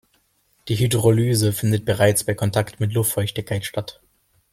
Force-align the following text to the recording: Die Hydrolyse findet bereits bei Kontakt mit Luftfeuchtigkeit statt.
Die 0.67 0.79
Hydrolyse 0.79 1.53
findet 1.53 1.85
bereits 1.85 2.23
bei 2.23 2.33
Kontakt 2.33 2.79
mit 2.79 2.91
Luftfeuchtigkeit 2.91 3.65
statt. 3.65 4.01